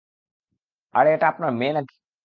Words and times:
আরে, 0.95 1.09
এটা 1.15 1.25
আপনার 1.29 1.51
মেয়ে 1.59 1.73
নাকি? 1.77 1.95